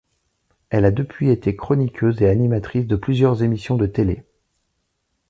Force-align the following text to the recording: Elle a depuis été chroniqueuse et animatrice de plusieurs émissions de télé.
Elle 0.71 0.85
a 0.85 0.89
depuis 0.89 1.29
été 1.29 1.55
chroniqueuse 1.55 2.23
et 2.23 2.27
animatrice 2.27 2.87
de 2.87 2.95
plusieurs 2.95 3.43
émissions 3.43 3.75
de 3.77 3.85
télé. 3.85 4.25